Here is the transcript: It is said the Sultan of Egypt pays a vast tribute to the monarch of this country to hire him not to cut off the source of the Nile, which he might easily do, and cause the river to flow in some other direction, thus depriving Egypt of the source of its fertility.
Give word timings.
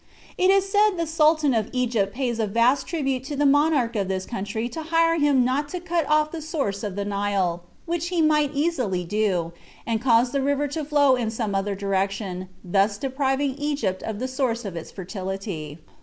It 0.35 0.49
is 0.49 0.67
said 0.67 0.95
the 0.97 1.05
Sultan 1.05 1.53
of 1.53 1.69
Egypt 1.73 2.11
pays 2.11 2.39
a 2.39 2.47
vast 2.47 2.87
tribute 2.87 3.23
to 3.25 3.35
the 3.35 3.45
monarch 3.45 3.95
of 3.95 4.07
this 4.07 4.25
country 4.25 4.67
to 4.69 4.81
hire 4.81 5.19
him 5.19 5.45
not 5.45 5.69
to 5.69 5.79
cut 5.79 6.09
off 6.09 6.31
the 6.31 6.41
source 6.41 6.81
of 6.81 6.95
the 6.95 7.05
Nile, 7.05 7.61
which 7.85 8.07
he 8.07 8.19
might 8.19 8.49
easily 8.55 9.05
do, 9.05 9.51
and 9.85 10.01
cause 10.01 10.31
the 10.31 10.41
river 10.41 10.67
to 10.69 10.83
flow 10.83 11.15
in 11.15 11.29
some 11.29 11.53
other 11.53 11.75
direction, 11.75 12.49
thus 12.63 12.97
depriving 12.97 13.53
Egypt 13.59 14.01
of 14.01 14.17
the 14.17 14.27
source 14.27 14.65
of 14.65 14.75
its 14.75 14.89
fertility. 14.89 15.77